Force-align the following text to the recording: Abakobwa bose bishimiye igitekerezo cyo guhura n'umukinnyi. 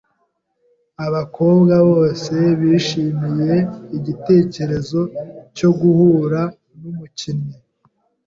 Abakobwa 1.05 1.75
bose 1.89 2.33
bishimiye 2.59 3.53
igitekerezo 3.97 5.01
cyo 5.57 5.69
guhura 5.79 6.41
n'umukinnyi. 6.79 7.55